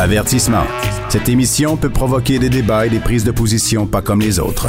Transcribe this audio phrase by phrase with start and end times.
[0.00, 0.64] Avertissement.
[1.10, 4.68] Cette émission peut provoquer des débats et des prises de position pas comme les autres.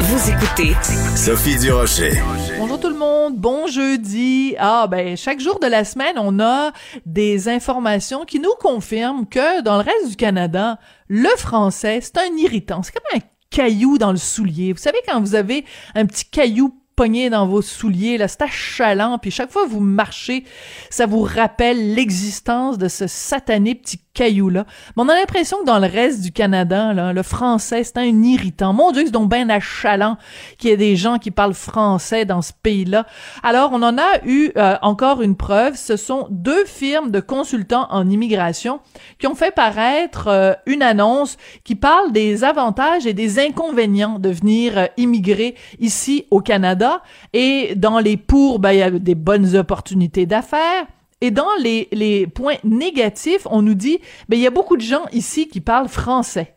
[0.00, 0.76] Vous écoutez
[1.16, 2.20] Sophie Durocher.
[2.58, 4.54] Bonjour tout le monde, bon jeudi.
[4.58, 6.72] Ah ben chaque jour de la semaine, on a
[7.06, 12.36] des informations qui nous confirment que dans le reste du Canada, le français, c'est un
[12.36, 14.74] irritant, c'est comme un caillou dans le soulier.
[14.74, 19.30] Vous savez quand vous avez un petit caillou dans vos souliers, là, c'est achalant, puis
[19.30, 20.44] chaque fois que vous marchez,
[20.88, 24.66] ça vous rappelle l'existence de ce satané petit caillou-là.
[24.96, 28.72] Mais on a l'impression que dans le reste du Canada, le français, c'est un irritant.
[28.72, 30.16] Mon Dieu, c'est donc bien achalant
[30.58, 33.06] qu'il y ait des gens qui parlent français dans ce pays-là.
[33.42, 35.76] Alors, on en a eu euh, encore une preuve.
[35.76, 38.80] Ce sont deux firmes de consultants en immigration
[39.18, 44.28] qui ont fait paraître euh, une annonce qui parle des avantages et des inconvénients de
[44.28, 47.02] venir euh, immigrer ici au Canada.
[47.32, 50.86] Et dans les pour, ben, il y a des bonnes opportunités d'affaires
[51.22, 55.04] et dans les, points négatifs, on nous dit, ben, il y a beaucoup de gens
[55.12, 56.56] ici qui parlent français.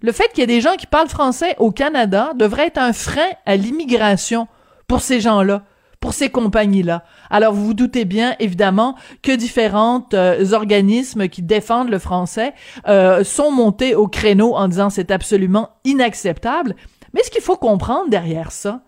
[0.00, 2.94] Le fait qu'il y ait des gens qui parlent français au Canada devrait être un
[2.94, 4.48] frein à l'immigration
[4.88, 5.64] pour ces gens-là,
[6.00, 7.04] pour ces compagnies-là.
[7.28, 12.54] Alors vous vous doutez bien, évidemment, que différents euh, organismes qui défendent le français
[12.88, 16.76] euh, sont montés au créneau en disant c'est absolument inacceptable.
[17.12, 18.82] Mais ce qu'il faut comprendre derrière ça,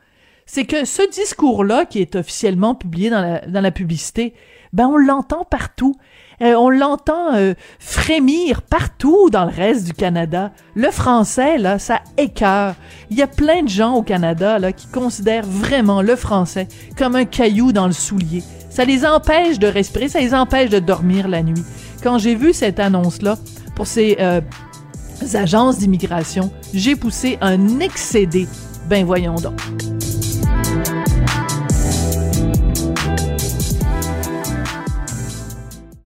[0.47, 4.35] c'est que ce discours-là, qui est officiellement publié dans la, dans la publicité,
[4.73, 5.95] ben on l'entend partout.
[6.43, 10.51] Euh, on l'entend euh, frémir partout dans le reste du Canada.
[10.75, 12.75] Le français, là, ça écœure.
[13.11, 16.67] Il y a plein de gens au Canada, là, qui considèrent vraiment le français
[16.99, 18.43] comme un caillou dans le soulier.
[18.69, 21.63] Ça les empêche de respirer, ça les empêche de dormir la nuit.
[22.03, 23.39] Quand j'ai vu cette annonce-là
[23.77, 24.41] pour ces euh,
[25.35, 28.49] agences d'immigration, j'ai poussé un excédé.
[28.89, 29.84] Ben voyons donc.